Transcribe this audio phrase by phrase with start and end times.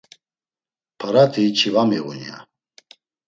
[0.99, 2.37] Parati hiç̌i va miğun, ya.